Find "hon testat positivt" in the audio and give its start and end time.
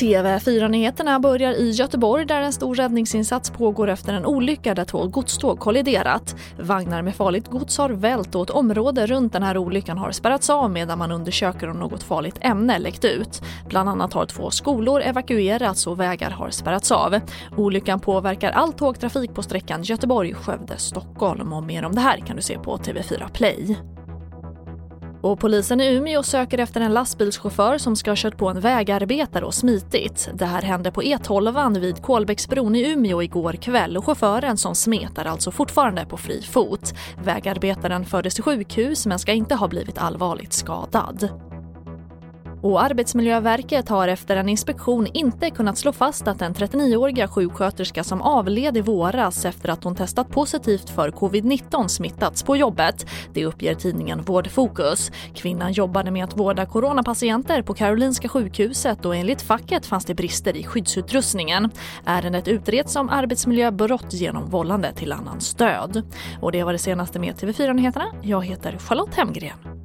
49.84-50.90